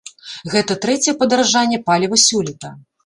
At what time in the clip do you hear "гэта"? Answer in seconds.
0.53-0.77